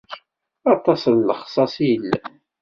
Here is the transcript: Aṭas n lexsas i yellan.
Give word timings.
Aṭas 0.73 1.01
n 1.13 1.17
lexsas 1.29 1.75
i 1.85 1.85
yellan. 1.91 2.35